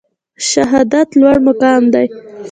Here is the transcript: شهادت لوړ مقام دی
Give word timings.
شهادت 0.49 1.09
لوړ 1.19 1.37
مقام 1.47 1.83
دی 1.93 2.07